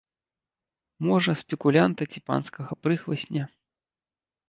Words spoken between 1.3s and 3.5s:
спекулянта ці панскага прыхвасня.